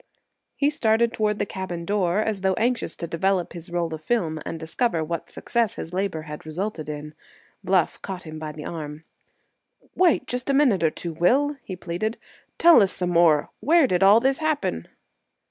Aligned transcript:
He 0.55 0.71
started 0.71 1.13
toward 1.13 1.37
the 1.37 1.45
cabin 1.45 1.85
door 1.85 2.21
as 2.21 2.41
though 2.41 2.55
anxious 2.55 2.95
to 2.95 3.05
develop 3.05 3.53
his 3.53 3.69
roll 3.69 3.93
of 3.93 4.01
film 4.03 4.39
and 4.47 4.59
discover 4.59 5.03
what 5.03 5.29
success 5.29 5.75
his 5.75 5.93
labor 5.93 6.23
had 6.23 6.43
resulted 6.43 6.89
in. 6.89 7.13
Bluff 7.63 8.01
caught 8.01 8.23
him 8.23 8.39
by 8.39 8.51
the 8.51 8.65
arm. 8.65 9.03
"Wait 9.93 10.25
just 10.25 10.49
a 10.49 10.55
minute 10.55 10.81
or 10.83 10.89
two, 10.89 11.13
Will," 11.13 11.55
he 11.63 11.75
pleaded. 11.75 12.17
"Tell 12.57 12.81
us 12.81 12.91
some 12.91 13.11
more. 13.11 13.51
Where 13.59 13.85
did 13.85 14.01
all 14.01 14.19
this 14.19 14.39
happen?" 14.39 14.87